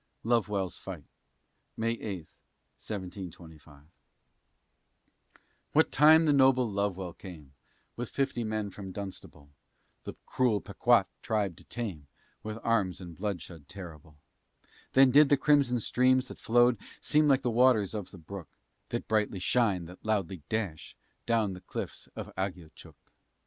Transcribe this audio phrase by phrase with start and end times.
[0.23, 1.03] LOVEWELL'S FIGHT
[1.77, 2.27] [May 8,
[2.79, 3.83] 1725]
[5.73, 7.53] What time the noble Lovewell came,
[7.95, 9.51] With fifty men from Dunstable,
[10.05, 12.07] The cruel Pequa'tt tribe to tame,
[12.41, 14.17] With arms and bloodshed terrible,
[14.93, 18.49] Then did the crimson streams, that flowed, Seem like the waters of the brook,
[18.89, 22.95] That brightly shine, that loudly dash Far down the cliffs of Agiochook.